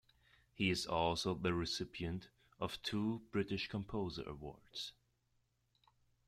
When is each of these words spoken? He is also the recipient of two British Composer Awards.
He 0.55 0.71
is 0.71 0.87
also 0.87 1.35
the 1.35 1.53
recipient 1.53 2.29
of 2.59 2.81
two 2.81 3.21
British 3.31 3.67
Composer 3.67 4.23
Awards. 4.27 4.93